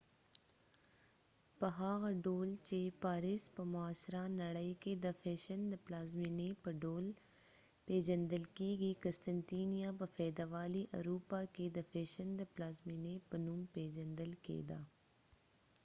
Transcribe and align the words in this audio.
په 1.57 1.67
هغه 1.79 2.09
ډول 2.25 2.49
چې 2.67 2.79
پاریس 3.03 3.43
په 3.55 3.63
معاصره 3.73 4.21
نړئ 4.43 4.71
کې 4.81 4.93
د 5.05 5.07
فیشن 5.21 5.59
د 5.69 5.73
پلازمینې 5.85 6.49
په 6.63 6.69
ډول 6.83 7.05
پیژندل 7.87 8.43
کیږي 8.57 8.91
قسطنطنیه 9.03 9.89
په 9.99 10.05
فیودالي 10.15 10.83
اروپا 10.99 11.41
کې 11.55 11.65
د 11.75 11.79
فیشن 11.91 12.27
د 12.37 12.41
پلازمینې 12.53 13.15
په 13.29 13.35
نوم 13.45 13.61
پیژندل 13.75 14.31
کیده 14.45 14.79